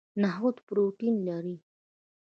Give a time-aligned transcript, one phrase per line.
[0.21, 1.55] نخود پروتین لري